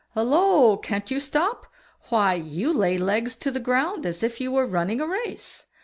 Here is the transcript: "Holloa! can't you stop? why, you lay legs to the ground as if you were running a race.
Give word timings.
"Holloa! 0.15 0.79
can't 0.79 1.11
you 1.11 1.19
stop? 1.19 1.67
why, 2.09 2.33
you 2.33 2.73
lay 2.73 2.97
legs 2.97 3.35
to 3.35 3.51
the 3.51 3.59
ground 3.59 4.03
as 4.07 4.23
if 4.23 4.41
you 4.41 4.51
were 4.51 4.65
running 4.65 4.99
a 4.99 5.05
race. 5.05 5.67